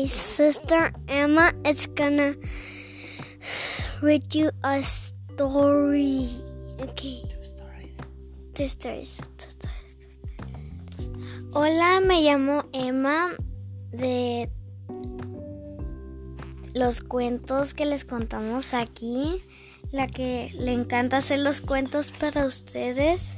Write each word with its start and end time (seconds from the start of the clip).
my 0.00 0.06
sister 0.06 0.92
Emma 1.08 1.52
is 1.66 1.86
gonna 1.88 2.34
read 4.00 4.34
you 4.34 4.50
a 4.64 4.82
story. 4.82 6.26
Okay. 6.80 7.20
Two 7.28 7.44
stories. 7.44 7.96
Two 8.54 8.68
stories. 8.68 9.20
Two 9.36 9.50
stories. 9.50 10.06
Hola, 11.52 12.00
me 12.00 12.22
llamo 12.22 12.64
Emma 12.72 13.36
de 13.92 14.48
los 16.72 17.02
cuentos 17.02 17.74
que 17.74 17.84
les 17.84 18.06
contamos 18.06 18.72
aquí. 18.72 19.42
La 19.92 20.06
que 20.06 20.50
le 20.54 20.72
encanta 20.72 21.18
hacer 21.18 21.40
los 21.40 21.60
cuentos 21.60 22.10
para 22.10 22.46
ustedes. 22.46 23.36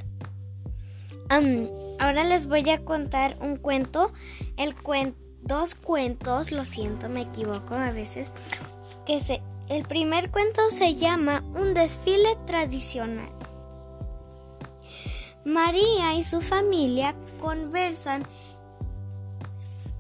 Am, 1.29 1.67
ahora 1.99 2.23
les 2.23 2.47
voy 2.47 2.69
a 2.71 2.85
contar 2.85 3.37
un 3.41 3.57
cuento. 3.57 4.13
El 4.57 4.77
cuen- 4.77 5.17
dos 5.43 5.75
cuentos, 5.75 6.53
lo 6.53 6.65
siento, 6.65 7.09
me 7.09 7.23
equivoco 7.23 7.75
a 7.75 7.91
veces. 7.91 8.33
Que 9.07 9.21
se, 9.21 9.43
el 9.69 9.85
primer 9.85 10.31
cuento 10.31 10.71
se 10.71 10.95
llama 10.95 11.43
Un 11.55 11.75
desfile 11.75 12.37
tradicional. 12.47 13.31
María 15.45 16.15
y 16.15 16.25
su 16.25 16.41
familia 16.41 17.15
conversan 17.41 18.23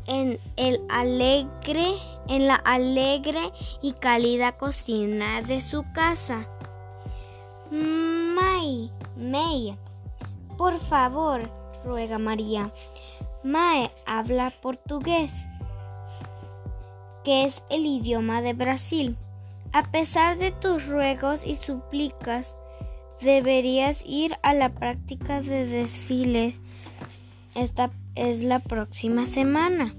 en 0.06 0.38
el 0.56 0.80
alegre, 0.88 1.94
en 2.28 2.46
la 2.46 2.54
alegre 2.54 3.52
y 3.80 3.92
cálida 3.92 4.52
cocina 4.52 5.42
de 5.42 5.62
su 5.62 5.84
casa. 5.92 6.46
May, 7.70 8.92
May, 9.16 9.76
por 10.56 10.78
favor, 10.78 11.42
ruega 11.84 12.18
María. 12.18 12.72
Mae 13.44 13.90
habla 14.06 14.50
portugués, 14.50 15.32
que 17.24 17.44
es 17.44 17.62
el 17.70 17.86
idioma 17.86 18.40
de 18.40 18.52
Brasil. 18.52 19.16
A 19.72 19.82
pesar 19.90 20.38
de 20.38 20.52
tus 20.52 20.86
ruegos 20.86 21.44
y 21.44 21.56
súplicas, 21.56 22.54
deberías 23.20 24.04
ir 24.06 24.36
a 24.42 24.54
la 24.54 24.68
práctica 24.68 25.40
de 25.40 25.66
desfiles. 25.66 26.54
Esta 27.54 27.90
es 28.14 28.42
la 28.42 28.60
próxima 28.60 29.26
semana. 29.26 29.94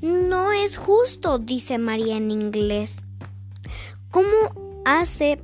No 0.00 0.50
es 0.50 0.76
justo, 0.76 1.38
dice 1.38 1.78
María 1.78 2.16
en 2.16 2.32
inglés. 2.32 3.00
¿Cómo 4.10 4.82
hace 4.84 5.40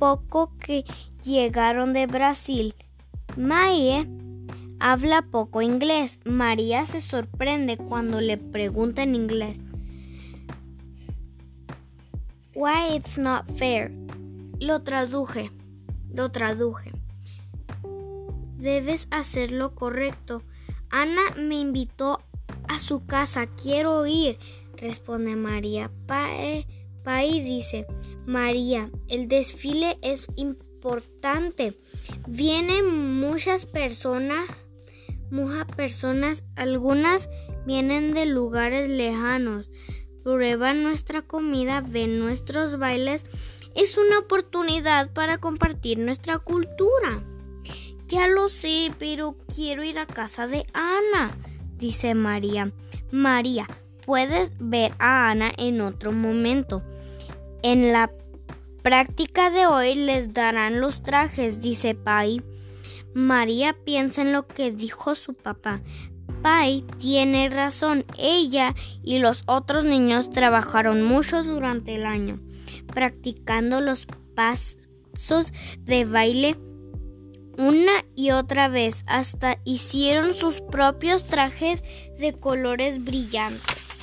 poco 0.00 0.56
que 0.58 0.84
llegaron 1.22 1.92
de 1.92 2.06
Brasil? 2.06 2.74
Mae 3.36 4.08
habla 4.80 5.22
poco 5.22 5.60
inglés. 5.60 6.18
María 6.24 6.86
se 6.86 7.00
sorprende 7.00 7.76
cuando 7.76 8.20
le 8.20 8.38
pregunta 8.38 9.02
en 9.02 9.14
inglés. 9.14 9.60
Why 12.54 12.96
it's 12.96 13.18
not 13.18 13.44
fair. 13.56 13.92
Lo 14.58 14.82
traduje. 14.82 15.50
Lo 16.12 16.32
traduje. 16.32 16.92
Debes 18.56 19.06
hacer 19.10 19.52
lo 19.52 19.74
correcto. 19.74 20.42
Ana 20.90 21.22
me 21.36 21.60
invitó 21.60 22.20
a 22.68 22.78
su 22.78 23.04
casa. 23.04 23.46
Quiero 23.46 24.06
ir, 24.06 24.38
responde 24.76 25.36
María. 25.36 25.90
Pai, 26.06 26.66
Pai 27.04 27.40
dice, 27.40 27.86
María, 28.26 28.90
el 29.08 29.28
desfile 29.28 29.98
es 30.02 30.26
importante. 30.36 31.78
Vienen 32.26 33.18
muchas 33.18 33.66
personas, 33.66 34.48
muchas 35.30 35.66
personas, 35.74 36.44
algunas 36.56 37.28
vienen 37.66 38.12
de 38.12 38.26
lugares 38.26 38.88
lejanos. 38.88 39.70
Prueban 40.22 40.82
nuestra 40.82 41.22
comida, 41.22 41.80
ven 41.80 42.18
nuestros 42.18 42.78
bailes. 42.78 43.24
Es 43.74 43.96
una 43.96 44.18
oportunidad 44.18 45.12
para 45.12 45.38
compartir 45.38 45.98
nuestra 45.98 46.38
cultura. 46.38 47.22
Ya 48.06 48.26
lo 48.26 48.48
sé, 48.48 48.92
pero 48.98 49.36
quiero 49.54 49.84
ir 49.84 49.98
a 49.98 50.06
casa 50.06 50.46
de 50.46 50.66
Ana, 50.72 51.30
dice 51.76 52.14
María. 52.14 52.72
María, 53.12 53.66
puedes 54.04 54.52
ver 54.58 54.92
a 54.98 55.30
Ana 55.30 55.52
en 55.56 55.80
otro 55.80 56.12
momento. 56.12 56.82
En 57.62 57.92
la 57.92 58.10
práctica 58.82 59.50
de 59.50 59.66
hoy 59.66 59.94
les 59.94 60.32
darán 60.32 60.80
los 60.80 61.02
trajes, 61.02 61.60
dice 61.60 61.94
Pai. 61.94 62.42
María 63.14 63.76
piensa 63.84 64.22
en 64.22 64.32
lo 64.32 64.46
que 64.46 64.70
dijo 64.70 65.14
su 65.14 65.34
papá. 65.34 65.80
Pai 66.42 66.84
tiene 66.98 67.50
razón. 67.50 68.04
Ella 68.16 68.74
y 69.02 69.18
los 69.18 69.42
otros 69.46 69.84
niños 69.84 70.30
trabajaron 70.30 71.02
mucho 71.02 71.42
durante 71.42 71.96
el 71.96 72.06
año, 72.06 72.40
practicando 72.86 73.80
los 73.80 74.06
pasos 74.34 75.52
de 75.80 76.04
baile 76.04 76.56
una 77.60 77.92
y 78.16 78.30
otra 78.30 78.68
vez 78.68 79.04
hasta 79.06 79.58
hicieron 79.64 80.32
sus 80.32 80.62
propios 80.62 81.24
trajes 81.24 81.84
de 82.18 82.32
colores 82.32 83.04
brillantes. 83.04 84.00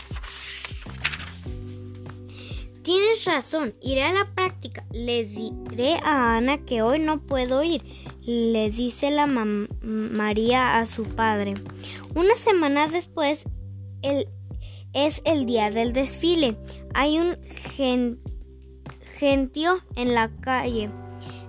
Tienes 2.83 3.25
razón, 3.25 3.73
iré 3.81 4.03
a 4.03 4.13
la 4.13 4.33
práctica. 4.33 4.85
Le 4.91 5.25
diré 5.25 5.95
a 6.03 6.37
Ana 6.37 6.59
que 6.59 6.81
hoy 6.81 6.99
no 6.99 7.19
puedo 7.19 7.63
ir, 7.63 7.81
le 8.21 8.69
dice 8.69 9.11
la 9.11 9.25
María 9.25 10.77
a 10.77 10.85
su 10.85 11.03
padre. 11.03 11.55
Una 12.15 12.37
semana 12.37 12.87
después 12.87 13.43
es 14.93 15.21
el 15.25 15.45
día 15.47 15.71
del 15.71 15.93
desfile. 15.93 16.57
Hay 16.93 17.19
un 17.19 17.37
gen, 17.73 18.21
gentío 19.17 19.79
en 19.95 20.13
la 20.13 20.29
calle. 20.39 20.89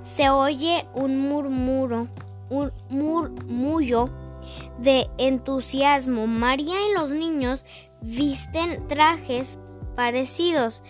Se 0.08 0.30
oye 0.30 0.86
un 0.94 1.28
murmuro, 1.28 2.08
un 2.48 2.72
murmullo 2.88 4.08
de 4.78 5.06
entusiasmo. 5.19 6.26
María 6.26 6.76
y 6.88 6.94
los 6.94 7.10
niños 7.10 7.66
visten 8.00 8.88
trajes 8.88 9.58
parecidos 9.96 10.82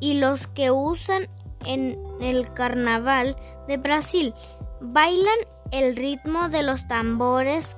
y 0.00 0.14
los 0.14 0.46
que 0.46 0.70
usan 0.70 1.28
en 1.66 1.98
el 2.22 2.50
carnaval 2.54 3.36
de 3.68 3.76
Brasil 3.76 4.34
bailan 4.80 5.38
el 5.70 5.94
ritmo 5.94 6.48
de 6.48 6.62
los 6.62 6.88
tambores 6.88 7.76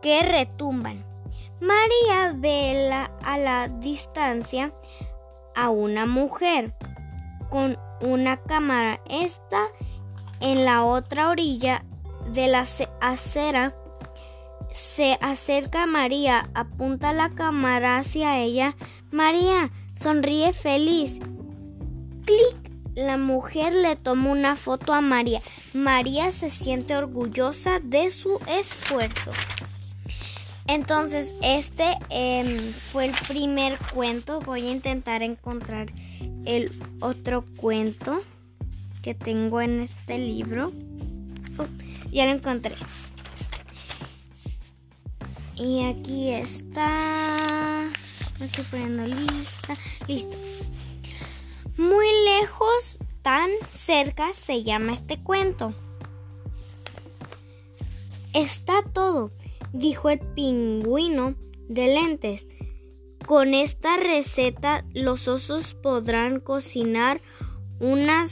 que 0.00 0.22
retumban. 0.22 1.04
María 1.60 2.32
ve 2.34 2.88
la, 2.88 3.10
a 3.22 3.36
la 3.36 3.68
distancia 3.68 4.72
a 5.54 5.68
una 5.68 6.06
mujer 6.06 6.72
con 7.50 7.76
una 8.02 8.36
cámara. 8.36 9.00
Está 9.08 9.66
en 10.40 10.64
la 10.64 10.84
otra 10.84 11.30
orilla 11.30 11.84
de 12.32 12.48
la 12.48 12.66
acera. 13.00 13.74
Se 14.74 15.18
acerca 15.20 15.84
a 15.84 15.86
María, 15.86 16.48
apunta 16.54 17.12
la 17.12 17.30
cámara 17.30 17.98
hacia 17.98 18.38
ella. 18.38 18.74
María 19.10 19.70
sonríe 19.94 20.52
feliz. 20.52 21.18
Clic. 22.24 22.72
La 22.94 23.16
mujer 23.16 23.72
le 23.72 23.96
toma 23.96 24.30
una 24.30 24.54
foto 24.54 24.92
a 24.92 25.00
María. 25.00 25.40
María 25.72 26.30
se 26.30 26.50
siente 26.50 26.94
orgullosa 26.94 27.80
de 27.80 28.10
su 28.10 28.38
esfuerzo. 28.46 29.32
Entonces, 30.66 31.34
este 31.42 31.96
eh, 32.10 32.58
fue 32.90 33.06
el 33.06 33.14
primer 33.26 33.78
cuento. 33.94 34.40
Voy 34.40 34.68
a 34.68 34.72
intentar 34.72 35.22
encontrar 35.22 35.86
el 36.44 36.72
otro 37.00 37.44
cuento 37.56 38.22
que 39.02 39.14
tengo 39.14 39.60
en 39.60 39.80
este 39.80 40.18
libro. 40.18 40.72
Oh, 41.58 41.66
ya 42.10 42.26
lo 42.26 42.32
encontré. 42.32 42.74
Y 45.56 45.84
aquí 45.84 46.30
está. 46.30 47.88
Me 48.38 48.46
estoy 48.46 48.64
poniendo 48.64 49.06
lista. 49.06 49.76
Listo. 50.08 50.36
Muy 51.76 52.06
lejos, 52.24 52.98
tan 53.22 53.50
cerca 53.70 54.34
se 54.34 54.62
llama 54.62 54.92
este 54.92 55.18
cuento. 55.18 55.72
Está 58.34 58.82
todo, 58.92 59.30
dijo 59.72 60.10
el 60.10 60.18
pingüino 60.18 61.34
de 61.68 61.86
lentes. 61.86 62.46
Con 63.26 63.54
esta 63.54 63.96
receta 63.96 64.84
los 64.92 65.28
osos 65.28 65.74
podrán 65.74 66.40
cocinar 66.40 67.20
una 67.78 68.24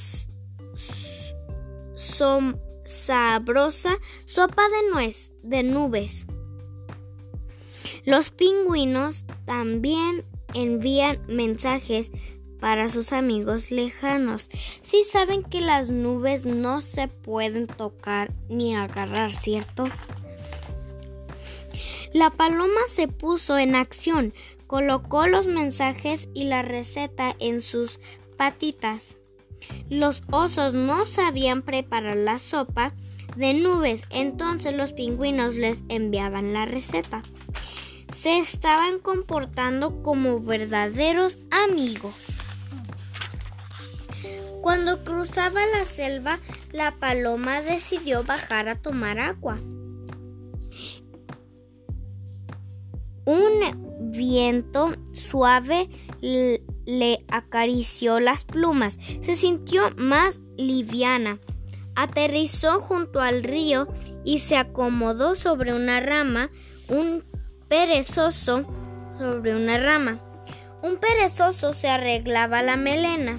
sabrosa 2.84 3.96
sopa 4.24 4.62
de 4.68 4.90
nuez 4.92 5.32
de 5.42 5.62
nubes. 5.62 6.26
Los 8.04 8.30
pingüinos 8.30 9.24
también 9.44 10.24
envían 10.54 11.20
mensajes 11.28 12.10
para 12.58 12.90
sus 12.90 13.12
amigos 13.12 13.70
lejanos. 13.70 14.50
Si 14.82 15.04
saben 15.04 15.42
que 15.42 15.60
las 15.60 15.90
nubes 15.90 16.44
no 16.46 16.80
se 16.80 17.08
pueden 17.08 17.66
tocar 17.66 18.32
ni 18.48 18.76
agarrar, 18.76 19.32
¿cierto? 19.32 19.88
La 22.12 22.30
paloma 22.30 22.80
se 22.88 23.08
puso 23.08 23.56
en 23.56 23.76
acción, 23.76 24.34
colocó 24.70 25.26
los 25.26 25.48
mensajes 25.48 26.28
y 26.32 26.44
la 26.44 26.62
receta 26.62 27.34
en 27.40 27.60
sus 27.60 27.98
patitas. 28.36 29.16
Los 29.88 30.22
osos 30.30 30.74
no 30.74 31.06
sabían 31.06 31.62
preparar 31.62 32.14
la 32.14 32.38
sopa 32.38 32.94
de 33.34 33.52
nubes, 33.52 34.04
entonces 34.10 34.72
los 34.72 34.92
pingüinos 34.92 35.56
les 35.56 35.82
enviaban 35.88 36.52
la 36.52 36.66
receta. 36.66 37.22
Se 38.16 38.38
estaban 38.38 39.00
comportando 39.00 40.04
como 40.04 40.38
verdaderos 40.38 41.36
amigos. 41.50 42.14
Cuando 44.62 45.02
cruzaba 45.02 45.66
la 45.66 45.84
selva, 45.84 46.38
la 46.70 46.94
paloma 46.94 47.60
decidió 47.60 48.22
bajar 48.22 48.68
a 48.68 48.76
tomar 48.76 49.18
agua. 49.18 49.58
Un 53.24 53.99
viento 54.10 54.90
suave 55.12 55.88
le 56.20 57.24
acarició 57.28 58.20
las 58.20 58.44
plumas. 58.44 58.98
Se 59.22 59.36
sintió 59.36 59.82
más 59.96 60.40
liviana. 60.56 61.38
Aterrizó 61.96 62.80
junto 62.80 63.20
al 63.20 63.42
río 63.42 63.88
y 64.24 64.38
se 64.38 64.56
acomodó 64.56 65.34
sobre 65.34 65.74
una 65.74 66.00
rama, 66.00 66.50
un 66.88 67.24
perezoso 67.68 68.64
sobre 69.18 69.54
una 69.54 69.78
rama. 69.78 70.20
Un 70.82 70.96
perezoso 70.96 71.72
se 71.72 71.88
arreglaba 71.88 72.62
la 72.62 72.76
melena. 72.76 73.38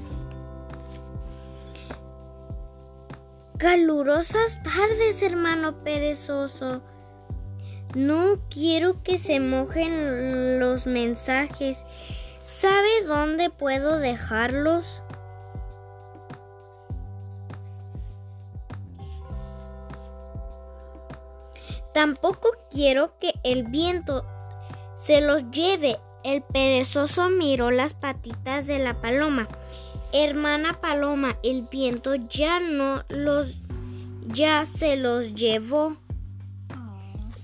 Calurosas 3.57 4.61
tardes, 4.63 5.21
hermano 5.21 5.83
perezoso. 5.83 6.81
No 7.95 8.37
quiero 8.49 9.03
que 9.03 9.17
se 9.17 9.39
mojen 9.39 10.59
los 10.59 10.85
mensajes. 10.85 11.85
¿Sabe 12.45 13.03
dónde 13.05 13.49
puedo 13.49 13.97
dejarlos? 13.97 15.03
Tampoco 21.93 22.49
quiero 22.69 23.19
que 23.19 23.33
el 23.43 23.63
viento 23.63 24.25
se 24.95 25.19
los 25.19 25.51
lleve. 25.51 25.97
El 26.23 26.43
perezoso 26.43 27.29
miró 27.29 27.71
las 27.71 27.93
patitas 27.93 28.67
de 28.67 28.79
la 28.79 29.01
paloma. 29.01 29.49
Hermana 30.13 30.79
Paloma, 30.79 31.37
el 31.43 31.63
viento 31.63 32.15
ya 32.15 32.59
no 32.59 33.03
los 33.09 33.59
ya 34.27 34.65
se 34.65 34.95
los 34.95 35.35
llevó. 35.35 35.97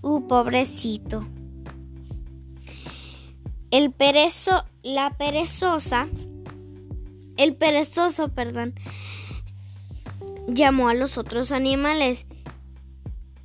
Uh, 0.02 0.28
pobrecito. 0.28 1.26
El 3.72 3.92
perezo, 3.92 4.64
la 4.82 5.18
perezosa, 5.18 6.08
el 7.36 7.56
perezoso, 7.56 8.30
perdón, 8.30 8.74
llamó 10.48 10.90
a 10.90 10.94
los 10.94 11.18
otros 11.18 11.52
animales. 11.52 12.26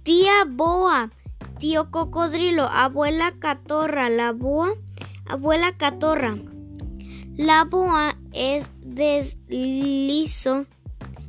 Tía 0.02 0.44
Boa, 0.49 1.10
tío 1.58 1.90
cocodrilo, 1.90 2.64
abuela 2.64 3.34
catorra, 3.38 4.08
la 4.08 4.32
boa, 4.32 4.75
abuela 5.26 5.76
catorra. 5.76 6.37
La 7.37 7.64
boa 7.64 8.16
es 8.32 8.70
deslizó. 8.81 10.66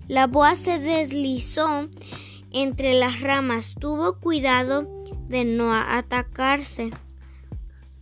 La 0.08 0.28
boa 0.28 0.56
se 0.56 0.80
deslizó 0.80 1.88
entre 2.54 2.94
las 2.94 3.22
ramas. 3.22 3.76
Tuvo 3.80 4.20
cuidado 4.20 4.88
de 5.28 5.44
no 5.46 5.74
atacarse. 5.74 6.92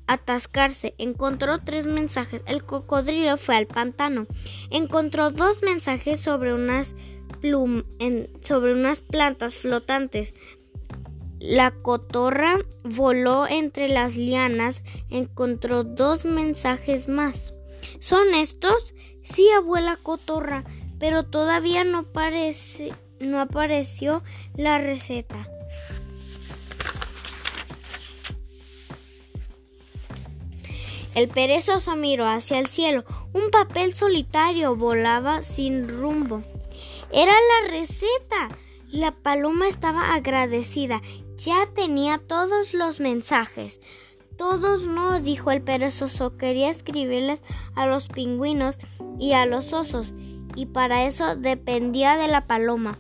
Atascarse. 0.07 0.93
Encontró 0.97 1.59
tres 1.59 1.87
mensajes. 1.87 2.43
El 2.45 2.63
cocodrilo 2.63 3.37
fue 3.37 3.55
al 3.55 3.67
pantano. 3.67 4.27
Encontró 4.69 5.31
dos 5.31 5.63
mensajes 5.63 6.19
sobre 6.19 6.53
unas 6.53 6.95
sobre 8.41 8.73
unas 8.73 9.01
plantas 9.01 9.55
flotantes. 9.55 10.35
La 11.39 11.71
cotorra 11.71 12.59
voló 12.83 13.47
entre 13.47 13.87
las 13.87 14.15
lianas. 14.15 14.83
Encontró 15.09 15.83
dos 15.83 16.25
mensajes 16.25 17.07
más. 17.07 17.53
¿Son 17.99 18.35
estos? 18.35 18.93
Sí, 19.23 19.49
abuela 19.49 19.97
cotorra, 20.01 20.63
pero 20.99 21.23
todavía 21.23 21.83
no, 21.83 22.03
parece, 22.03 22.93
no 23.21 23.39
apareció 23.39 24.23
la 24.55 24.77
receta. 24.77 25.47
El 31.13 31.27
perezoso 31.27 31.95
miró 31.95 32.25
hacia 32.25 32.59
el 32.59 32.67
cielo. 32.67 33.03
Un 33.33 33.51
papel 33.51 33.93
solitario 33.93 34.75
volaba 34.75 35.43
sin 35.43 35.89
rumbo. 35.89 36.41
Era 37.11 37.33
la 37.33 37.69
receta. 37.69 38.47
La 38.87 39.11
paloma 39.11 39.67
estaba 39.67 40.13
agradecida. 40.13 41.01
Ya 41.37 41.65
tenía 41.73 42.17
todos 42.17 42.73
los 42.73 42.99
mensajes. 42.99 43.81
Todos 44.37 44.87
no, 44.87 45.19
dijo 45.19 45.51
el 45.51 45.61
perezoso. 45.61 46.37
Quería 46.37 46.69
escribirles 46.69 47.43
a 47.75 47.85
los 47.87 48.07
pingüinos 48.07 48.77
y 49.19 49.33
a 49.33 49.45
los 49.45 49.71
osos, 49.73 50.13
y 50.55 50.65
para 50.65 51.05
eso 51.05 51.35
dependía 51.35 52.17
de 52.17 52.27
la 52.27 52.47
paloma. 52.47 52.97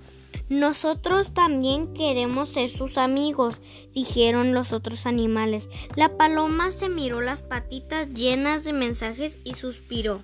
Nosotros 0.49 1.33
también 1.33 1.93
queremos 1.93 2.49
ser 2.49 2.67
sus 2.67 2.97
amigos, 2.97 3.61
dijeron 3.93 4.53
los 4.53 4.73
otros 4.73 5.05
animales. 5.05 5.69
La 5.95 6.17
paloma 6.17 6.71
se 6.71 6.89
miró 6.89 7.21
las 7.21 7.41
patitas 7.41 8.13
llenas 8.13 8.63
de 8.63 8.73
mensajes 8.73 9.39
y 9.43 9.53
suspiró. 9.53 10.23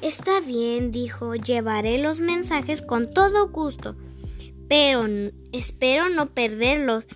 Está 0.00 0.40
bien, 0.40 0.92
dijo, 0.92 1.34
llevaré 1.34 1.98
los 1.98 2.20
mensajes 2.20 2.80
con 2.80 3.10
todo 3.10 3.48
gusto, 3.48 3.96
pero 4.68 5.04
espero 5.52 6.08
no 6.08 6.32
perderlos 6.32 7.06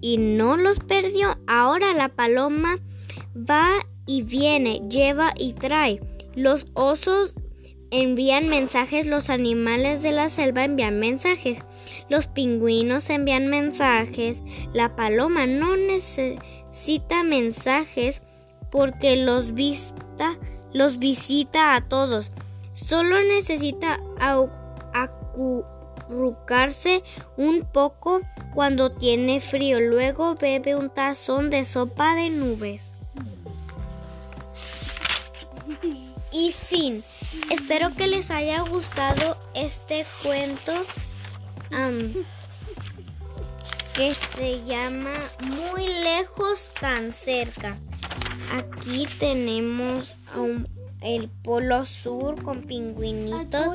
y 0.00 0.18
no 0.18 0.56
los 0.56 0.80
perdió. 0.80 1.38
Ahora 1.46 1.94
la 1.94 2.08
paloma 2.08 2.80
va 3.36 3.70
y 4.06 4.22
viene, 4.22 4.82
lleva 4.88 5.32
y 5.36 5.52
trae. 5.52 6.00
Los 6.34 6.66
osos 6.74 7.34
envían 7.90 8.48
mensajes, 8.48 9.06
los 9.06 9.30
animales 9.30 10.02
de 10.02 10.12
la 10.12 10.28
selva 10.28 10.64
envían 10.64 10.98
mensajes, 10.98 11.64
los 12.08 12.26
pingüinos 12.26 13.08
envían 13.10 13.46
mensajes, 13.46 14.42
la 14.72 14.96
paloma 14.96 15.46
no 15.46 15.76
necesita 15.76 17.22
mensajes 17.22 18.22
porque 18.70 19.16
los, 19.16 19.54
vista, 19.54 20.36
los 20.72 20.98
visita 20.98 21.74
a 21.74 21.88
todos. 21.88 22.32
Solo 22.74 23.22
necesita 23.22 23.98
acurrucarse 24.92 27.02
un 27.36 27.66
poco 27.72 28.20
cuando 28.54 28.92
tiene 28.92 29.40
frío. 29.40 29.80
Luego 29.80 30.36
bebe 30.36 30.76
un 30.76 30.90
tazón 30.90 31.50
de 31.50 31.64
sopa 31.64 32.14
de 32.14 32.30
nubes. 32.30 32.92
Y 36.32 36.52
fin. 36.52 37.04
Espero 37.50 37.94
que 37.94 38.06
les 38.06 38.30
haya 38.30 38.60
gustado 38.60 39.38
este 39.54 40.04
cuento 40.22 40.72
que 43.94 44.14
se 44.14 44.64
llama 44.64 45.14
Muy 45.40 45.86
lejos, 45.88 46.70
tan 46.80 47.12
cerca. 47.12 47.76
Aquí 48.52 49.06
tenemos 49.18 50.16
el 51.00 51.28
polo 51.28 51.84
sur 51.84 52.42
con 52.42 52.62
pingüinitos. 52.62 53.74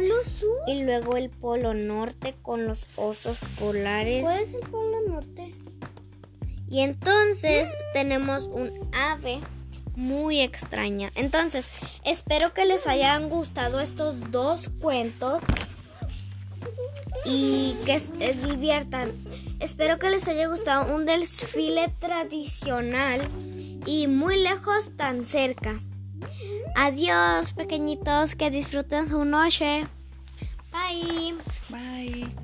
Y 0.67 0.83
luego 0.83 1.17
el 1.17 1.29
polo 1.29 1.73
norte 1.73 2.35
con 2.41 2.65
los 2.65 2.87
osos 2.95 3.37
polares. 3.59 4.21
¿Cuál 4.21 4.43
es 4.43 4.53
el 4.53 4.61
polo 4.61 5.01
norte? 5.07 5.53
Y 6.69 6.79
entonces 6.79 7.69
tenemos 7.93 8.43
un 8.43 8.89
ave 8.93 9.41
muy 9.95 10.41
extraña. 10.41 11.11
Entonces, 11.15 11.67
espero 12.03 12.53
que 12.53 12.65
les 12.65 12.87
hayan 12.87 13.29
gustado 13.29 13.79
estos 13.79 14.31
dos 14.31 14.69
cuentos 14.79 15.43
y 17.25 17.75
que 17.85 17.99
se 17.99 18.33
diviertan. 18.33 19.11
Espero 19.59 19.99
que 19.99 20.09
les 20.09 20.27
haya 20.27 20.47
gustado 20.47 20.93
un 20.93 21.05
desfile 21.05 21.93
tradicional 21.99 23.21
y 23.85 24.07
muy 24.07 24.41
lejos 24.41 24.95
tan 24.95 25.25
cerca. 25.25 25.79
Adiós, 26.75 27.53
pequeñitos, 27.53 28.35
que 28.35 28.49
disfruten 28.49 29.07
su 29.07 29.25
noche. 29.25 29.85
Bye. 30.71 31.35
Bye. 31.69 32.42